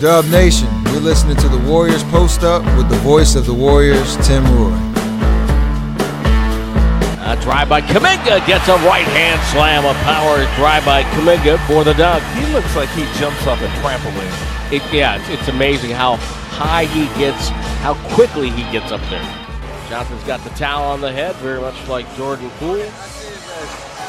[0.00, 4.16] Dub Nation, you're listening to the Warriors Post Up with the voice of the Warriors,
[4.24, 4.72] Tim Roye.
[7.26, 9.84] A drive by Kuminga gets a right hand slam.
[9.84, 12.22] A power drive by Kuminga for the dunk.
[12.38, 14.72] He looks like he jumps off a trampoline.
[14.72, 16.14] It, yeah, it's, it's amazing how
[16.54, 17.48] high he gets,
[17.82, 19.22] how quickly he gets up there.
[19.88, 22.76] Jonathan's got the towel on the head, very much like Jordan Poole.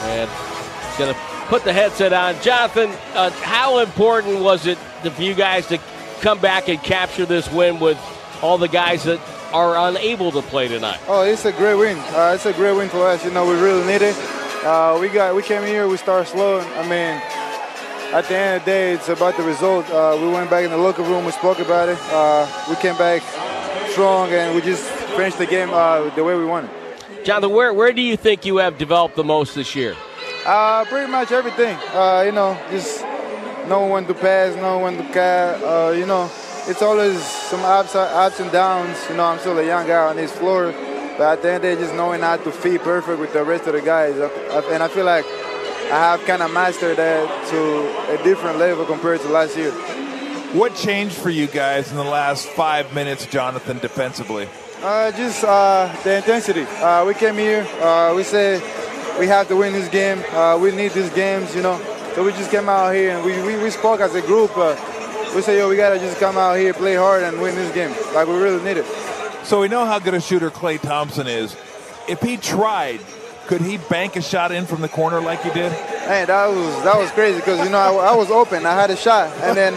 [0.06, 2.40] And he's going to put the headset on.
[2.42, 5.80] Jonathan, uh, how important was it for you guys to
[6.22, 7.98] come back and capture this win with
[8.44, 9.20] all the guys that
[9.52, 11.00] are unable to play tonight?
[11.08, 11.98] Oh, it's a great win.
[11.98, 13.26] Uh, it's a great win for us.
[13.26, 14.16] You know, we really need it.
[14.64, 15.88] Uh, we got we came here.
[15.88, 16.60] We started slow.
[16.60, 17.20] I mean,
[18.14, 19.90] at the end of the day, it's about the result.
[19.90, 21.26] Uh, we went back in the locker room.
[21.26, 21.98] We spoke about it.
[22.12, 23.24] Uh, we came back
[23.90, 24.84] strong, and we just
[25.18, 26.70] finished the game uh, the way we wanted.
[27.24, 29.96] Jonathan, where where do you think you have developed the most this year?
[30.50, 31.78] Uh, pretty much everything.
[31.94, 33.04] Uh, you know, just
[33.68, 35.62] knowing when to pass, knowing when to cut.
[35.62, 36.26] Uh, you know,
[36.66, 38.98] it's always some ups, ups and downs.
[39.12, 40.72] You know, I'm still a young guy on this floor,
[41.20, 43.44] but at the end of the day, just knowing how to feed perfect with the
[43.44, 44.16] rest of the guys.
[44.16, 45.26] And I feel like
[45.94, 49.70] I have kind of mastered that to a different level compared to last year.
[50.54, 54.50] What changed for you guys in the last five minutes, Jonathan, defensively?
[54.82, 56.64] Uh, just uh, the intensity.
[56.64, 57.68] Uh, we came here.
[57.82, 58.64] Uh, we said
[59.20, 60.24] we have to win this game.
[60.32, 61.78] Uh, we need these games, you know.
[62.16, 64.58] So we just came out here and we, we, we spoke as a group.
[64.58, 64.76] Uh,
[65.36, 67.74] we said, yo, we got to just come out here, play hard, and win this
[67.74, 67.92] game.
[68.16, 68.86] Like, we really need it.
[69.44, 71.56] So we know how good a shooter Klay Thompson is.
[72.08, 73.02] If he tried,
[73.48, 75.72] could he bank a shot in from the corner like he did?
[75.72, 78.66] Hey, that was that was crazy because you know I, I, was open.
[78.66, 79.74] I had a shot, and then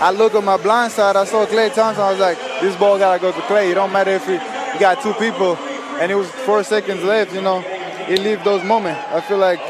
[0.00, 1.14] I look at my blind side.
[1.14, 2.02] I saw Klay Thompson.
[2.02, 3.70] I was like, this ball gotta go to Klay.
[3.70, 4.38] It don't matter if you
[4.80, 5.56] got two people,
[6.00, 7.34] and it was four seconds left.
[7.34, 7.60] You know,
[8.08, 9.00] it leave those moments.
[9.10, 9.60] I feel like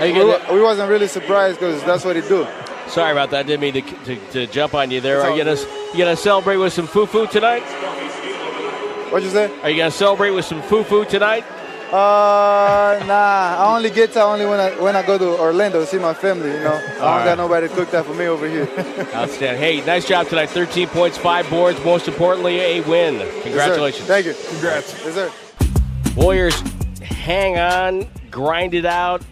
[0.00, 0.12] we,
[0.54, 2.46] we, wasn't really surprised because that's what he do.
[2.88, 3.46] Sorry about that.
[3.46, 5.20] Didn't mean to, to, to jump on you there.
[5.20, 5.60] Are you gonna
[5.92, 7.62] you gonna celebrate with some fufu tonight?
[9.12, 9.60] What'd you say?
[9.60, 11.44] Are you gonna celebrate with some fufu tonight?
[11.92, 13.56] Uh, nah.
[13.58, 16.14] I only get to only when I when I go to Orlando to see my
[16.14, 16.50] family.
[16.50, 17.24] You know, I don't right.
[17.24, 18.68] got nobody to cook that for me over here.
[19.14, 19.60] Outstanding.
[19.60, 20.50] Hey, nice job tonight.
[20.50, 21.84] 13 points, five boards.
[21.84, 23.18] Most importantly, a win.
[23.42, 24.08] Congratulations.
[24.08, 24.34] Yes, Thank you.
[24.50, 25.04] Congrats.
[25.04, 25.32] Yes, sir.
[26.16, 26.62] Warriors,
[27.10, 29.22] hang on, grind it out.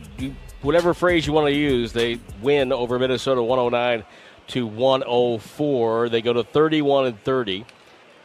[0.62, 4.04] Whatever phrase you want to use, they win over Minnesota 109
[4.48, 6.08] to 104.
[6.08, 7.64] They go to 31 and 30.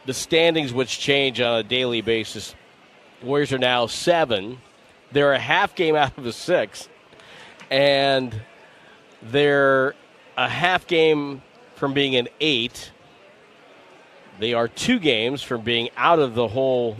[0.06, 2.54] The standings, which change on a daily basis
[3.24, 4.58] Warriors are now seven.
[5.12, 6.88] They're a half game out of the six,
[7.70, 8.38] and
[9.22, 9.94] they're
[10.36, 11.42] a half game
[11.74, 12.92] from being an eight.
[14.38, 16.96] They are two games from being out of the whole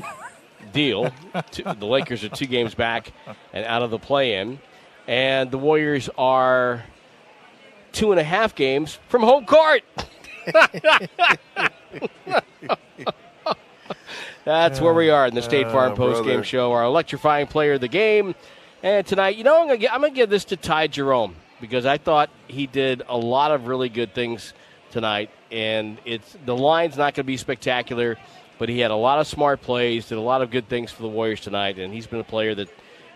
[0.74, 1.10] deal.
[1.32, 3.12] the Lakers are two games back
[3.54, 4.58] and out of the play in.
[5.06, 6.84] And the Warriors are
[7.92, 9.82] two and a half games from home court.
[14.44, 17.74] That's where we are in the State Farm uh, post game show, our electrifying player
[17.74, 18.34] of the game.
[18.82, 22.28] And tonight, you know, I'm going to give this to Ty Jerome because I thought
[22.46, 24.52] he did a lot of really good things
[24.90, 25.30] tonight.
[25.50, 28.18] And it's the line's not going to be spectacular,
[28.58, 31.02] but he had a lot of smart plays, did a lot of good things for
[31.02, 32.68] the Warriors tonight, and he's been a player that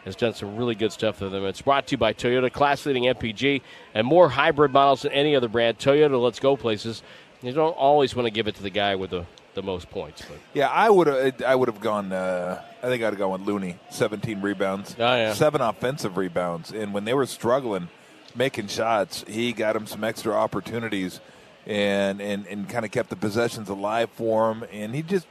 [0.04, 1.44] has done some really good stuff for them.
[1.44, 3.62] It's brought to you by Toyota, class leading MPG,
[3.94, 5.78] and more hybrid models than any other brand.
[5.78, 7.02] Toyota, let's go places.
[7.42, 10.22] You don't always want to give it to the guy with the the most points.
[10.22, 10.38] But.
[10.54, 11.42] Yeah, I would have.
[11.42, 12.12] I would have gone.
[12.12, 13.76] Uh, I think I'd have gone with Looney.
[13.90, 14.94] Seventeen rebounds.
[14.98, 15.34] Oh, yeah.
[15.34, 17.88] Seven offensive rebounds, and when they were struggling
[18.34, 21.20] making shots, he got them some extra opportunities,
[21.68, 24.64] and and and kind of kept the possessions alive for him.
[24.72, 25.26] And he just.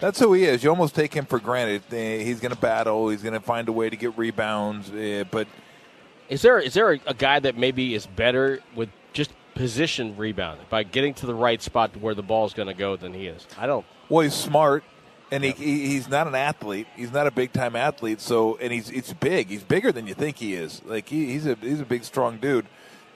[0.00, 0.62] That's who he is.
[0.62, 1.82] You almost take him for granted.
[1.92, 3.08] Eh, he's going to battle.
[3.08, 4.90] He's going to find a way to get rebounds.
[4.94, 5.46] Eh, but
[6.28, 10.82] is there is there a guy that maybe is better with just position rebounding by
[10.82, 13.26] getting to the right spot to where the ball is going to go than he
[13.26, 13.46] is.
[13.58, 13.86] I don't.
[14.08, 14.84] Well, he's smart,
[15.30, 16.86] and he, he's not an athlete.
[16.96, 18.20] He's not a big time athlete.
[18.20, 19.48] So, and he's it's big.
[19.48, 20.82] He's bigger than you think he is.
[20.84, 22.66] Like he, he's a he's a big strong dude,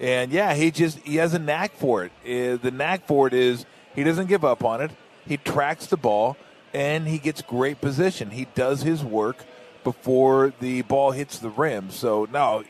[0.00, 2.12] and yeah, he just he has a knack for it.
[2.24, 4.90] Uh, the knack for it is he doesn't give up on it.
[5.26, 6.36] He tracks the ball,
[6.72, 8.30] and he gets great position.
[8.30, 9.44] He does his work
[9.84, 11.90] before the ball hits the rim.
[11.90, 12.64] So no,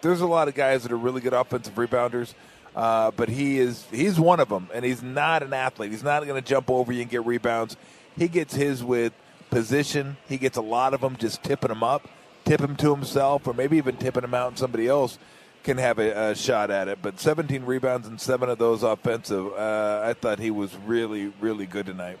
[0.00, 2.34] there's a lot of guys that are really good offensive rebounders.
[2.74, 5.90] Uh, but he is he's one of them, and he's not an athlete.
[5.90, 7.76] He's not going to jump over you and get rebounds.
[8.18, 9.14] He gets his with
[9.50, 10.18] position.
[10.28, 12.06] He gets a lot of them just tipping him up,
[12.44, 15.18] tip him to himself, or maybe even tipping him out, and somebody else
[15.66, 17.00] can have a, a shot at it.
[17.02, 19.52] But 17 rebounds and seven of those offensive.
[19.52, 22.18] Uh, I thought he was really really good tonight.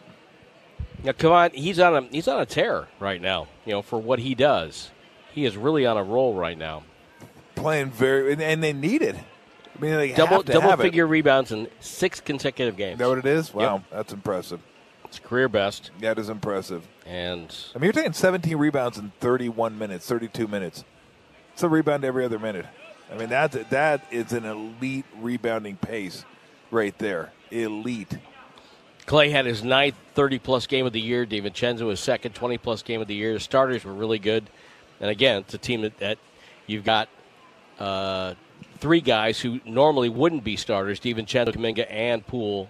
[1.02, 3.46] Yeah, come on, he's on a he's on a tear right now.
[3.64, 4.90] You know, for what he does,
[5.32, 6.82] he is really on a roll right now.
[7.54, 9.14] Playing very, and they need it.
[9.14, 12.94] I mean, they double double figure rebounds in six consecutive games.
[12.94, 12.98] It.
[12.98, 13.54] That what it is?
[13.54, 14.60] Wow, that's impressive.
[15.04, 15.92] It's career best.
[16.00, 16.86] That is impressive.
[17.06, 20.84] And I mean, you're taking 17 rebounds in 31 minutes, 32 minutes.
[21.52, 22.66] It's a rebound every other minute.
[23.12, 26.24] I mean, that that is an elite rebounding pace
[26.70, 27.32] right there.
[27.50, 28.18] Elite.
[29.06, 31.24] Klay had his ninth 30 plus game of the year.
[31.24, 33.32] DiVincenzo his second 20 plus game of the year.
[33.34, 34.50] The starters were really good.
[35.00, 36.18] And again, it's a team that, that
[36.66, 37.08] you've got
[37.78, 38.34] uh,
[38.78, 42.68] three guys who normally wouldn't be starters DiVincenzo, Kuminga, and Poole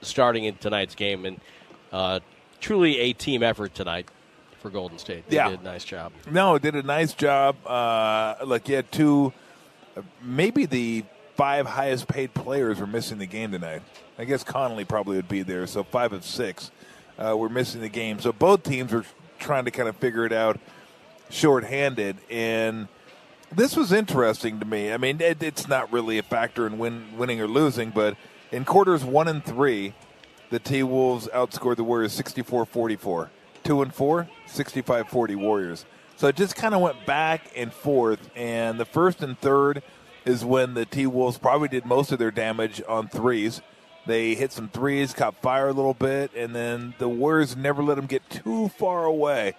[0.00, 1.26] starting in tonight's game.
[1.26, 1.40] And
[1.92, 2.20] uh,
[2.60, 4.08] truly a team effort tonight
[4.62, 5.28] for Golden State.
[5.28, 5.50] They Yeah.
[5.50, 6.12] did a nice job.
[6.30, 7.56] No, did a nice job.
[7.66, 9.34] Uh, look, you had two,
[10.22, 11.04] maybe the
[11.36, 13.82] five highest paid players were missing the game tonight.
[14.18, 15.66] I guess Conley probably would be there.
[15.66, 16.70] So five of six
[17.18, 18.20] uh, were missing the game.
[18.20, 19.04] So both teams were
[19.38, 20.60] trying to kind of figure it out
[21.30, 22.16] shorthanded.
[22.30, 22.88] And
[23.52, 24.92] this was interesting to me.
[24.92, 28.16] I mean, it, it's not really a factor in win, winning or losing, but
[28.52, 29.94] in quarters one and three,
[30.50, 33.30] the T Wolves outscored the Warriors 64 44.
[33.64, 35.86] Two and four, 65 40 Warriors.
[36.24, 38.30] So it just kind of went back and forth.
[38.34, 39.82] And the first and third
[40.24, 43.60] is when the T Wolves probably did most of their damage on threes.
[44.06, 47.96] They hit some threes, caught fire a little bit, and then the Warriors never let
[47.96, 49.52] them get too far away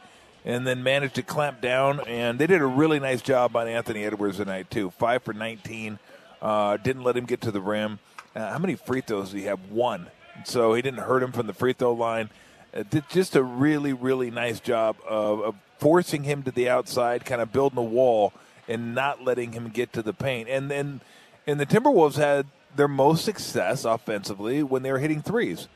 [0.44, 2.00] and then managed to clamp down.
[2.08, 4.90] And they did a really nice job on Anthony Edwards tonight, too.
[4.90, 6.00] Five for 19.
[6.42, 8.00] Uh, didn't let him get to the rim.
[8.36, 9.60] Uh, how many free throws did he have?
[9.70, 10.08] One.
[10.46, 12.32] So he didn't hurt him from the free throw line.
[12.76, 17.26] Uh, did just a really, really nice job of, of forcing him to the outside,
[17.26, 18.34] kind of building a wall
[18.68, 20.50] and not letting him get to the paint.
[20.50, 21.02] And then,
[21.48, 25.68] and the Timberwolves had their most success offensively when they were hitting threes.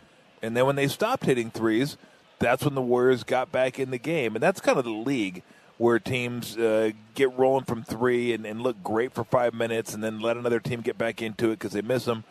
[0.41, 1.97] And then when they stopped hitting threes,
[2.39, 4.35] that's when the Warriors got back in the game.
[4.35, 5.43] And that's kind of the league
[5.77, 10.03] where teams uh, get rolling from three and, and look great for five minutes and
[10.03, 12.23] then let another team get back into it because they miss them.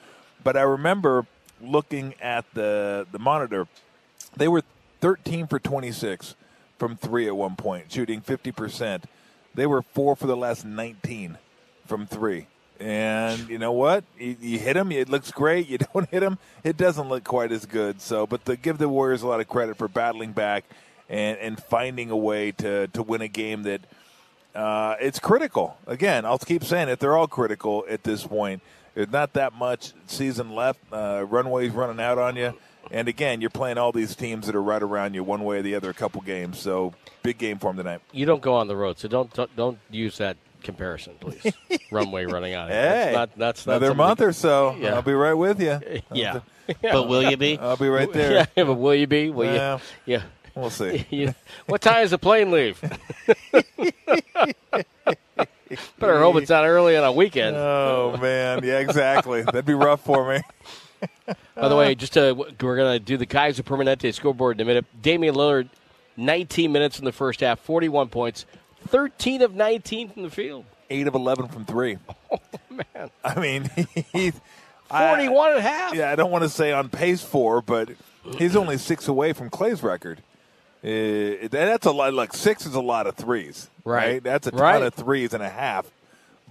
[0.44, 1.26] But I remember
[1.60, 3.66] looking at the, the monitor,
[4.38, 4.62] they were
[5.00, 6.34] 13 for 26
[6.78, 9.04] from three at one point, shooting 50%.
[9.54, 11.38] They were four for the last 19
[11.86, 12.46] from three.
[12.80, 14.04] And you know what?
[14.18, 15.68] You, you hit them, it looks great.
[15.68, 18.00] You don't hit them, it doesn't look quite as good.
[18.00, 20.64] So, but to give the Warriors a lot of credit for battling back
[21.08, 23.80] and, and finding a way to, to win a game that
[24.54, 25.76] uh, it's critical.
[25.86, 27.00] Again, I'll keep saying it.
[27.00, 28.62] They're all critical at this point.
[28.94, 30.80] There's not that much season left.
[30.92, 32.54] Uh, runway's running out on you.
[32.90, 35.62] And again, you're playing all these teams that are right around you, one way or
[35.62, 36.58] the other, a couple games.
[36.58, 38.00] So big game for them tonight.
[38.12, 41.52] You don't go on the road, so don't don't, don't use that comparison, please.
[41.90, 42.68] Runway running out.
[42.70, 44.76] Hey, that's not, that's not another something- month or so.
[44.80, 44.94] Yeah.
[44.94, 45.80] I'll be right with you.
[46.12, 46.40] Yeah.
[46.82, 47.56] But will you be?
[47.58, 48.64] I'll be right Yeah, there.
[48.66, 49.30] but will you be?
[49.30, 50.14] Will Well, you?
[50.14, 50.22] Yeah.
[50.54, 51.06] We'll see.
[51.10, 51.34] You-
[51.66, 52.78] what time does the plane leave?
[55.98, 57.54] Better hope it's not early on a weekend.
[57.56, 59.42] Oh man, yeah, exactly.
[59.42, 60.40] That'd be rough for me.
[61.54, 64.64] By the way, just to, we're going to do the Kaiser Permanente scoreboard in a
[64.64, 64.86] minute.
[65.02, 65.68] Damian Lillard,
[66.16, 68.46] 19 minutes in the first half, 41 points,
[68.88, 70.64] 13 of 19 from the field.
[70.90, 71.98] Eight of eleven from three.
[72.30, 72.38] Oh,
[72.70, 73.70] Man, I mean,
[74.12, 74.34] he's
[74.90, 75.94] I- 41 and a half.
[75.94, 77.88] yeah, I don't want to say on pace for, but
[78.36, 80.22] he's only six away from Klay's record.
[80.84, 82.12] Uh, that's a lot.
[82.14, 84.22] Like six is a lot of threes, Right.
[84.22, 84.82] That's a ton Right.
[84.82, 85.86] of threes and a half.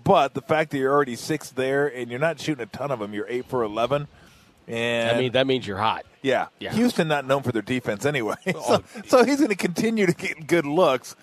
[0.03, 2.99] But the fact that you're already six there and you're not shooting a ton of
[2.99, 4.07] them, you're eight for eleven.
[4.67, 6.05] And I mean, that means you're hot.
[6.21, 6.47] Yeah.
[6.59, 6.73] Yeah.
[6.73, 8.35] Houston not known for their defense anyway.
[8.45, 8.83] so, Oh.
[9.05, 11.15] so he's going to continue to get good looks.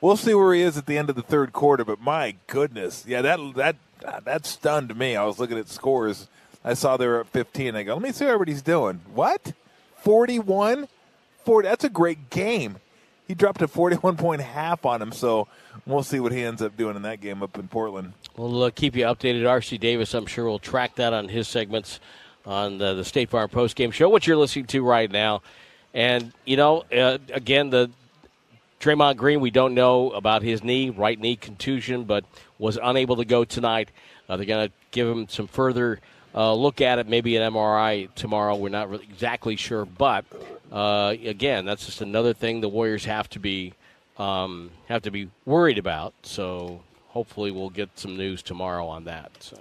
[0.00, 3.04] We'll see where he is at the end of the third quarter, but my goodness.
[3.06, 3.76] Yeah, that that
[4.24, 5.14] that stunned me.
[5.16, 6.28] I was looking at scores.
[6.64, 7.76] I saw they were at 15.
[7.76, 9.52] I go, "Let me see what everybody's doing." What?
[9.98, 10.88] 41?
[11.44, 11.68] 40.
[11.68, 12.76] That's a great game.
[13.28, 15.46] He dropped a 41 point half on him, so
[15.86, 18.12] we'll see what he ends up doing in that game up in Portland.
[18.36, 19.48] We'll uh, keep you updated.
[19.48, 19.78] R.C.
[19.78, 22.00] Davis, I'm sure, will track that on his segments
[22.46, 25.42] on the, the State Farm Post Game Show, what you're listening to right now.
[25.94, 27.90] And, you know, uh, again, the
[28.80, 32.24] Draymond Green, we don't know about his knee, right knee contusion, but
[32.58, 33.90] was unable to go tonight.
[34.28, 36.00] Uh, they're going to give him some further
[36.34, 38.56] uh, look at it, maybe an MRI tomorrow.
[38.56, 40.24] We're not really exactly sure, but
[40.72, 43.74] uh, again, that's just another thing the Warriors have to be
[44.18, 46.14] um, have to be worried about.
[46.22, 49.30] So hopefully, we'll get some news tomorrow on that.
[49.40, 49.58] So.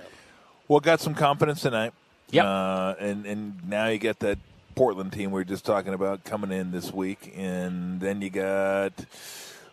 [0.68, 1.94] Well, got some confidence tonight.
[2.32, 2.46] Yep.
[2.46, 4.40] Uh, and and now you get that
[4.76, 8.94] Portland team we were just talking about coming in this week, and then you got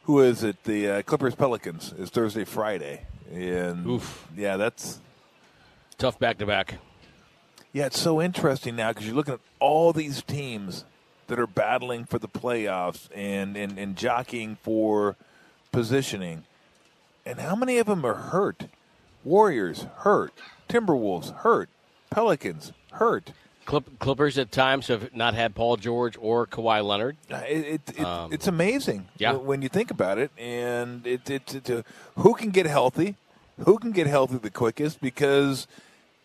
[0.05, 0.65] who is it?
[0.65, 4.27] The uh, Clippers Pelicans is Thursday, Friday, and Oof.
[4.37, 5.00] yeah, that's
[5.99, 6.75] Tough back to back.
[7.73, 10.85] yeah, it's so interesting now because you're looking at all these teams
[11.27, 15.17] that are battling for the playoffs and, and, and jockeying for
[15.73, 16.45] positioning.
[17.27, 18.65] And how many of them are hurt?
[19.25, 20.33] Warriors hurt,
[20.71, 21.69] Timberwolves hurt,
[22.11, 23.33] Pelicans hurt.
[23.65, 27.17] Clip, Clippers at times have not had Paul George or Kawhi Leonard.
[27.31, 29.33] Uh, It, it, Um, it's amazing yeah.
[29.33, 31.83] when- when you think about it, and it, it, it, uh,
[32.17, 33.17] who can get healthy,
[33.65, 35.00] who can get healthy the quickest?
[35.03, 35.67] Because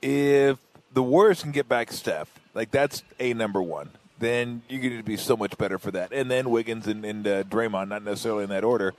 [0.02, 0.58] if
[0.94, 5.04] the Warriors can get back Steph, like that's a number one, then you're going to
[5.04, 6.14] be so much better for that.
[6.14, 8.94] And then Wiggins and, and uh, Draymond, not necessarily in that order.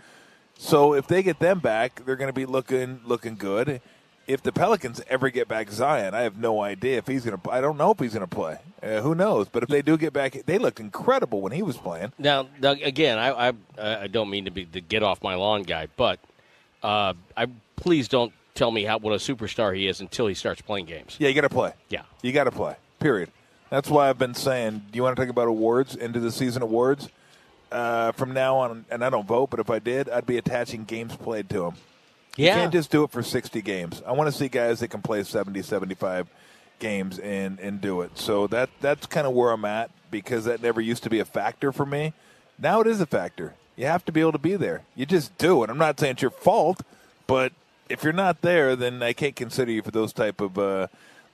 [0.59, 3.81] So if they get them back, they're going to be looking looking good.
[4.26, 7.50] If the Pelicans ever get back Zion, I have no idea if he's going to.
[7.50, 8.59] I don't know if he's going to play.
[8.83, 9.49] Uh, who knows?
[9.49, 12.12] But if they do get back, they looked incredible when he was playing.
[12.19, 15.62] Now, now again, I, I I don't mean to be the get off my lawn
[15.62, 16.19] guy, but
[16.83, 20.62] uh, I please don't tell me how what a superstar he is until he starts
[20.62, 21.16] playing games.
[21.19, 21.73] Yeah, you got to play.
[21.88, 22.02] Yeah.
[22.23, 22.76] you got to play.
[23.00, 23.31] Period.
[23.71, 24.83] That's why I've been saying.
[24.90, 25.97] Do you want to talk about awards?
[25.97, 27.09] Into the season awards.
[27.73, 30.85] Uh, from now on, and I don't vote, but if I did, I'd be attaching
[30.85, 31.75] games played to them.
[32.37, 34.03] You can't just do it for 60 games.
[34.07, 36.29] I want to see guys that can play 70, 75
[36.79, 38.19] games and, and do it.
[38.19, 41.25] So that that's kind of where I'm at because that never used to be a
[41.25, 42.12] factor for me.
[42.59, 43.55] Now it is a factor.
[43.76, 44.83] You have to be able to be there.
[44.95, 45.71] You just do it.
[45.71, 46.83] I'm not saying it's your fault,
[47.26, 47.53] but
[47.88, 50.87] if you're not there, then I can't consider you for those type of uh,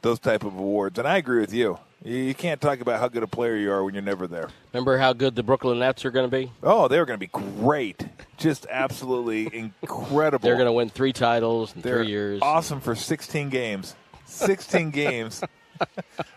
[0.02, 0.98] those type of awards.
[0.98, 1.78] And I agree with you.
[2.02, 4.48] You you can't talk about how good a player you are when you're never there.
[4.72, 6.50] remember how good the Brooklyn Nets are going to be?
[6.62, 8.06] Oh, they were going to be great.
[8.40, 10.42] Just absolutely incredible.
[10.44, 12.40] They're going to win three titles in They're three years.
[12.42, 13.94] awesome for 16 games.
[14.24, 15.42] 16 games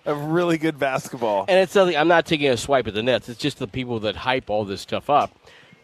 [0.05, 1.45] of really good basketball.
[1.47, 3.29] And it's something I'm not taking a swipe at the Nets.
[3.29, 5.31] It's just the people that hype all this stuff up.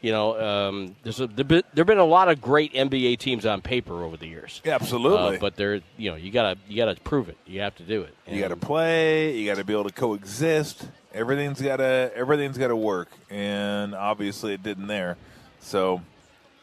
[0.02, 3.46] You know, um, there's a, there been there been a lot of great NBA teams
[3.46, 4.62] on paper over the years.
[4.66, 5.36] Absolutely.
[5.36, 7.36] Uh, but they're you know you gotta you gotta prove it.
[7.46, 8.16] You have to do it.
[8.26, 9.38] you got to play.
[9.38, 10.88] You got to be able to coexist.
[11.14, 15.18] Everything's got to everything's got to work, and obviously it didn't there.
[15.60, 16.02] So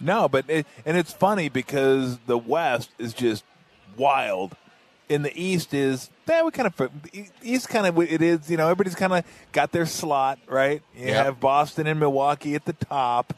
[0.00, 3.44] no, but it, and it's funny because the West is just
[3.96, 4.54] wild,
[5.08, 6.90] In the East is yeah, we kind of
[7.42, 10.82] East kind of it is you know everybody's kind of got their slot right.
[10.96, 11.24] You Yep.
[11.24, 13.32] have Boston and Milwaukee at the top.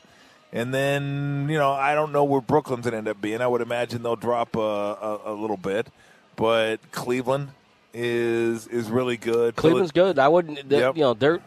[0.50, 3.42] And then, you know, I don't know where Brooklyn's going to end up being.
[3.42, 5.88] I would imagine they'll drop a, a, a little bit.
[6.36, 7.48] But Cleveland
[7.92, 9.56] is is really good.
[9.56, 10.18] Cleveland's good.
[10.18, 10.70] I wouldn't.
[10.70, 10.96] Yep.
[10.96, 11.40] You know they're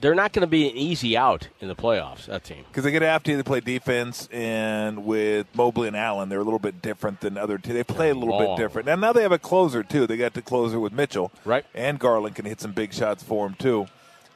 [0.00, 2.26] they're not going to be an easy out in the playoffs.
[2.26, 2.64] That team.
[2.68, 3.36] because they get after you.
[3.36, 7.58] They play defense, and with Mobley and Allen, they're a little bit different than other
[7.58, 7.72] two.
[7.72, 8.56] They play a little long.
[8.56, 8.88] bit different.
[8.88, 10.06] And now they have a closer too.
[10.06, 11.64] They got the closer with Mitchell, Right.
[11.74, 13.86] And Garland can hit some big shots for him too.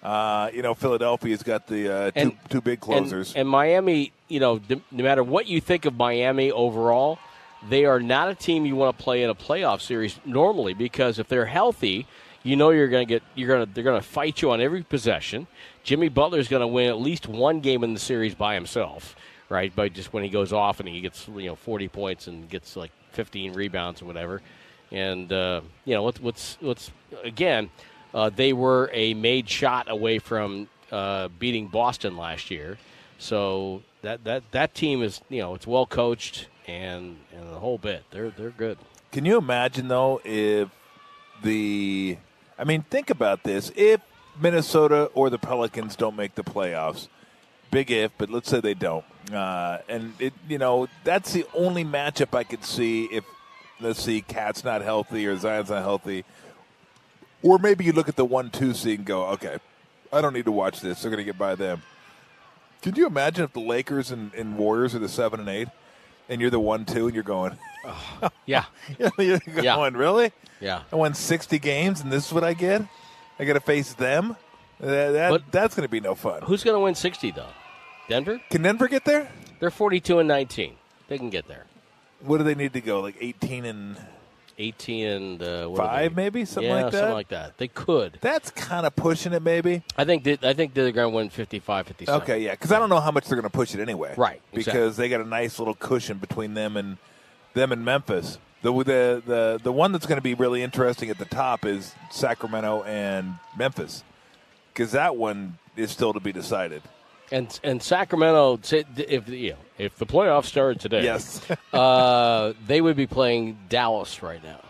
[0.02, 3.34] Uh, you know, Philadelphia's got the uh, two, And- two big And, closers.
[3.36, 7.18] and Miami, you know, d- no matter what you think of Miami overall,
[7.68, 11.18] they are not a team you want to play in a playoff series normally because
[11.18, 12.06] if they're healthy,
[12.42, 14.60] you know you're going to get you're going to they're going to fight you on
[14.60, 15.46] every possession.
[15.82, 19.16] Jimmy Butler's going to win at least one game in the series by himself,
[19.48, 19.72] right?
[19.74, 22.76] But just when he goes off and he gets you know 40 points and gets
[22.76, 24.42] like 15 rebounds or whatever.
[24.92, 26.90] And uh, you know what's what's what's
[27.22, 27.70] again,
[28.14, 32.78] uh, they were a made shot away from uh, beating Boston last year.
[33.18, 37.78] So that that that team is you know it's well coached and and the whole
[37.78, 38.04] bit.
[38.10, 38.78] They're they're good.
[39.12, 40.70] Can you imagine though if
[41.42, 42.16] the
[42.60, 43.72] I mean think about this.
[43.74, 44.02] If
[44.38, 47.08] Minnesota or the Pelicans don't make the playoffs
[47.70, 49.04] big if but let's say they don't.
[49.32, 53.24] Uh, and it you know that's the only matchup I could see if
[53.80, 56.24] let's see Cat's not healthy or Zion's not healthy.
[57.42, 59.58] Or maybe you look at the one two seed and go okay
[60.12, 61.00] I don't need to watch this.
[61.00, 61.82] They're going to get by them.
[62.82, 65.68] Could you imagine if the Lakers and, and Warriors are the seven and eight
[66.28, 67.56] and you're the one two and you're going
[68.46, 68.64] Yeah,
[69.18, 69.88] you're going Yeah.
[69.94, 70.82] really yeah.
[70.92, 72.82] I won 60 games, and this is what I get.
[73.38, 74.36] I got to face them.
[74.78, 76.42] That, that- that's going to be no fun.
[76.42, 77.48] Who's going to win sixty though?
[78.08, 78.40] Denver.
[78.50, 79.30] Can Denver get there?
[79.60, 80.76] They're forty-two and nineteen.
[81.08, 81.66] They can get there.
[82.20, 83.00] What do they need to go?
[83.00, 83.96] Like 18 and
[84.58, 86.98] Eighteen and uh, what five, maybe something yeah, like that.
[86.98, 87.56] something like that.
[87.56, 88.18] They could.
[88.20, 89.82] That's kind of pushing it, maybe.
[89.96, 92.22] I think that, I think they're going to win 55, 57.
[92.22, 94.12] Okay, yeah, because I don't know how much they're going to push it anyway.
[94.18, 94.90] Right, Because exactly.
[94.90, 96.98] they got a nice little cushion between them and
[97.54, 98.38] them and Memphis.
[98.62, 101.94] The the the the one that's going to be really interesting at the top is
[102.10, 104.04] Sacramento and Memphis,
[104.72, 106.82] because that one is still to be decided.
[107.32, 108.60] And and Sacramento,
[108.96, 111.40] if you know, if the playoffs started today, Yes.
[111.72, 114.60] uh, they would be playing Dallas right now,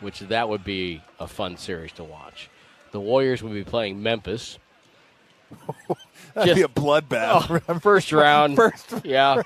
[0.00, 2.50] which that would be a fun series to watch.
[2.92, 4.58] The Warriors would be playing Memphis.
[6.34, 7.62] That'd be a bloodbath.
[7.68, 9.42] Oh, first round, First yeah.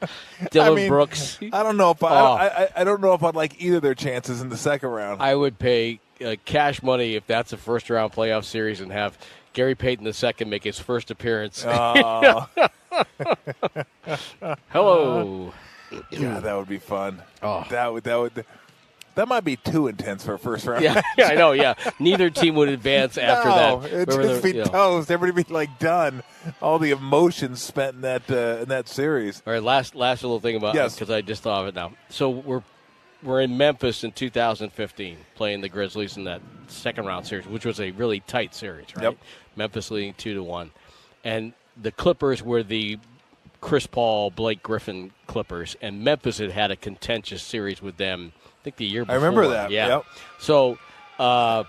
[0.50, 1.38] Dillon I mean, Brooks.
[1.52, 2.32] I don't know if I, Oh.
[2.34, 5.22] I, I don't know if I'd like either of their chances in the second round.
[5.22, 9.18] I would pay uh, cash money if that's a first round playoff series and have
[9.52, 11.64] Gary Payton II make his first appearance.
[11.66, 12.48] Oh,
[14.68, 15.52] Hello.
[16.10, 17.22] yeah, that would be fun.
[17.42, 17.64] Oh.
[17.70, 18.44] That would that would
[19.16, 20.84] That might be too intense for a first round.
[20.84, 21.52] Yeah, yeah, I know.
[21.52, 23.92] Yeah, neither team would advance after no, that.
[23.92, 24.64] it'd just be you know.
[24.64, 25.10] toast.
[25.10, 26.22] Everybody be like done.
[26.62, 29.42] All the emotions spent in that uh, in that series.
[29.46, 30.94] All right, last last little thing about Yes.
[30.94, 31.92] because I just thought of it now.
[32.08, 32.62] So we're
[33.22, 37.80] we're in Memphis in 2015 playing the Grizzlies in that second round series, which was
[37.80, 39.02] a really tight series, right?
[39.04, 39.18] Yep.
[39.56, 40.70] Memphis leading two to one,
[41.24, 42.98] and the Clippers were the
[43.60, 48.32] Chris Paul, Blake Griffin Clippers, and Memphis had had a contentious series with them.
[48.60, 49.14] I think the year before.
[49.14, 49.88] I remember that, Yeah.
[49.88, 50.04] yep.
[50.38, 50.78] So.
[51.18, 51.64] Uh,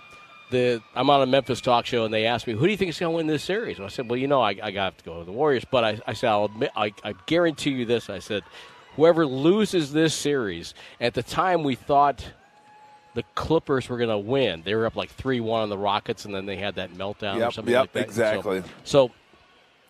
[0.51, 2.89] the I'm on a Memphis talk show and they asked me who do you think
[2.89, 3.79] is going to win this series.
[3.79, 5.83] Well, I said, well, you know, I, I got to go with the Warriors, but
[5.83, 8.09] I, I said I'll admit, I, I guarantee you this.
[8.09, 8.43] I said,
[8.97, 12.25] whoever loses this series, at the time we thought
[13.13, 14.61] the Clippers were going to win.
[14.63, 17.45] They were up like three one on the Rockets, and then they had that meltdown
[17.45, 18.03] or something yep, like that.
[18.03, 18.61] exactly.
[18.61, 19.11] So, so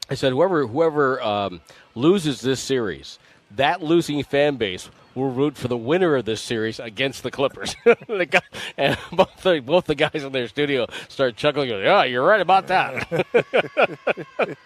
[0.09, 1.61] I said, whoever whoever um,
[1.95, 3.19] loses this series,
[3.51, 7.75] that losing fan base will root for the winner of this series against the Clippers.
[8.07, 8.41] the guy,
[8.77, 11.69] and both the, both the guys in their studio start chuckling.
[11.69, 13.25] Going, yeah, you're right about that.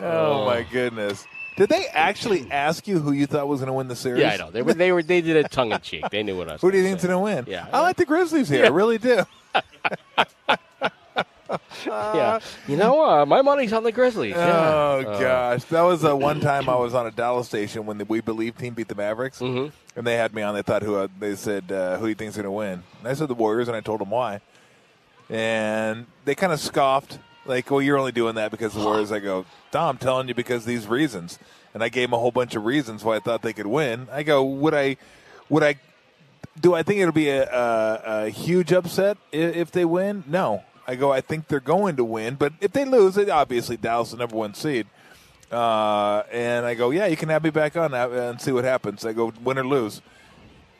[0.00, 1.26] Oh, my goodness!
[1.56, 4.20] Did they actually ask you who you thought was going to win the series?
[4.20, 4.50] yeah, I know.
[4.50, 6.08] They were they were they did it tongue in cheek.
[6.10, 6.60] They knew what I was.
[6.60, 7.44] Who do you think's going to win?
[7.48, 7.66] Yeah.
[7.72, 8.64] I like the Grizzlies here.
[8.64, 9.24] I really do.
[11.86, 14.34] Yeah, you know, uh, my money's on the Grizzlies.
[14.36, 17.98] Oh Uh, gosh, that was uh, one time I was on a Dallas station when
[17.98, 19.72] the We Believe team beat the Mavericks, Mhm.
[19.96, 20.54] and they had me on.
[20.54, 22.82] They thought who uh, they said uh, who do you think's going to win?
[23.00, 24.40] And I said the Warriors, and I told them why,
[25.30, 29.18] and they kind of scoffed, like, "Well, you're only doing that because the Warriors." I
[29.20, 31.38] go, "Tom, I'm telling you because these reasons,"
[31.74, 34.08] and I gave them a whole bunch of reasons why I thought they could win.
[34.12, 34.96] I go, "Would I?
[35.48, 35.76] Would I?"
[36.60, 40.24] Do I think it'll be a, a, a huge upset if, if they win?
[40.26, 40.64] No.
[40.88, 44.08] I go, I think they're going to win, but if they lose, it obviously Dallas
[44.08, 44.86] is the number one seed.
[45.52, 48.64] Uh, and I go, yeah, you can have me back on that and see what
[48.64, 49.04] happens.
[49.04, 50.00] I go, win or lose.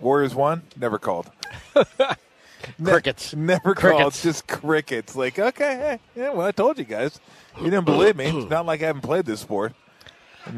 [0.00, 1.31] Warriors won, never called.
[2.79, 3.35] Ne- Crickets.
[3.35, 5.14] never called, just crickets.
[5.14, 7.21] Like, okay, hey, yeah, well, I told you guys.
[7.59, 8.27] You didn't believe me.
[8.27, 9.75] It's not like I haven't played this sport.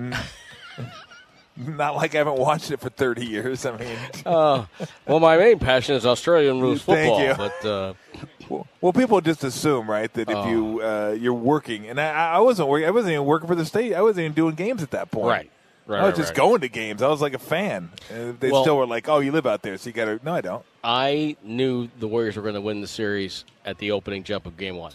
[1.67, 3.67] Not like I haven't watched it for 30 years.
[3.67, 4.65] I mean, Uh,
[5.07, 7.35] well, my main passion is Australian rules Thank football, you.
[7.35, 7.95] but uh,
[8.49, 10.49] Well, well, people just assume, right, that if Oh.
[10.49, 12.89] you uh, you're working, and I, I wasn't working.
[12.89, 13.95] I wasn't even working for the state.
[13.95, 15.27] I wasn't even doing games at that point.
[15.27, 15.51] right,
[15.87, 16.01] right.
[16.01, 16.37] I was right, just right.
[16.37, 17.03] going to games.
[17.03, 17.91] I was like a fan.
[18.11, 20.19] And they Well- still were like, "Oh, you live out there, so you got to."
[20.25, 20.65] No, I don't.
[20.83, 24.57] I knew the Warriors were going to win the series at the opening jump of
[24.57, 24.93] Game One,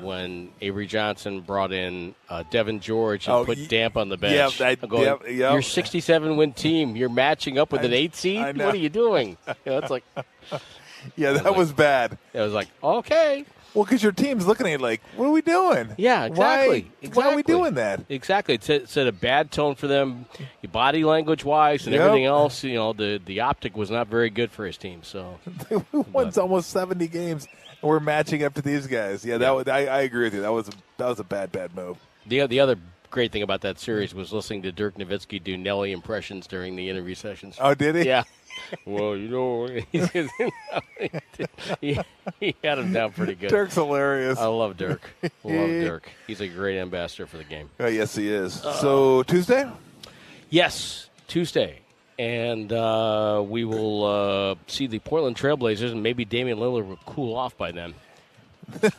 [0.00, 4.58] when Avery Johnson brought in uh, Devean George and Oh, put Damp on the bench.
[4.60, 5.52] yeah, I- I'm going, yep, yep.
[5.52, 8.40] Your 67 win team, you're matching up with an eight seed.
[8.56, 9.36] What are you doing?
[9.64, 10.04] You know, it's like
[11.16, 12.16] Yeah, that like- was bad.
[12.32, 15.40] it was like okay, Well, because your team's looking at you like, "What are we
[15.42, 16.90] doing?" yeah, exactly.
[17.00, 18.04] Why, why are we doing that?
[18.08, 18.54] Exactly.
[18.56, 20.26] It set, set a bad tone for them,
[20.70, 22.02] body language wise, and Yep.
[22.02, 22.62] everything else.
[22.64, 25.00] You know, the the optic was not very good for his team.
[25.02, 25.38] So
[25.92, 27.46] we won almost seventy games,
[27.80, 29.24] and we're matching up to these guys.
[29.24, 29.66] Yeah, that was.
[29.68, 30.42] I, I agree with you.
[30.42, 31.96] That was a, that was a bad, bad move.
[32.26, 32.76] the the other
[33.10, 36.88] great thing about that series was listening to Dirk Nowitzki do Nelly impressions during the
[36.88, 37.56] interview sessions.
[37.60, 38.04] Oh, did he?
[38.06, 38.24] Yeah.
[38.84, 39.66] Well, you know,
[41.80, 41.98] he,
[42.40, 43.50] he had him down pretty good.
[43.50, 44.38] Dirk's hilarious.
[44.38, 45.02] I love Dirk.
[45.44, 46.08] Love Dirk.
[46.26, 47.70] He's a great ambassador for the game.
[47.80, 48.64] Oh, yes, he is.
[48.64, 49.70] Uh, so Tuesday.
[50.50, 51.80] Yes, Tuesday.
[52.18, 57.34] And uh, we will uh, see the Portland Trailblazers, and maybe Damian Lillard will cool
[57.34, 57.94] off by then.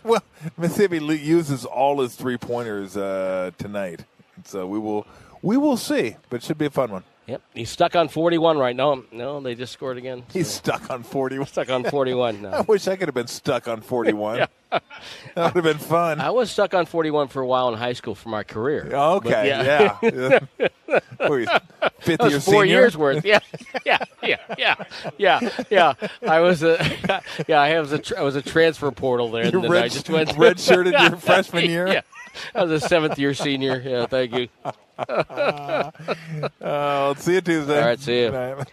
[0.03, 0.23] Well,
[0.57, 4.03] Mississippi uses all his three pointers uh, tonight,
[4.43, 5.07] so we will
[5.41, 6.17] we will see.
[6.29, 7.03] But it should be a fun one.
[7.25, 9.01] Yep, he's stuck on 41 right now.
[9.13, 10.23] No, they just scored again.
[10.33, 11.43] He's stuck on forty.
[11.45, 14.45] stuck on 41 I wish I could have been stuck on forty-one.
[14.71, 14.83] that
[15.35, 16.19] would have been fun.
[16.19, 18.89] I was stuck on 41 for a while in high school for my career.
[18.91, 19.97] Okay, yeah.
[20.01, 20.99] yeah.
[21.29, 21.47] Were you,
[22.01, 22.65] fifth That year was four senior?
[22.65, 23.23] years worth.
[23.23, 23.39] Yeah,
[23.85, 24.75] yeah, yeah, yeah,
[25.17, 25.93] yeah, yeah.
[26.27, 26.77] I was a,
[27.47, 29.83] yeah, I was a, tr- I was a transfer portal there, You and then red,
[29.85, 31.87] I just went redshirted your freshman year.
[31.87, 32.01] Yeah,
[32.55, 33.81] I was a seventh year senior.
[33.83, 34.47] Yeah, thank you.
[34.95, 35.89] Uh,
[37.07, 37.79] let's see you Tuesday.
[37.79, 38.71] All right, see night.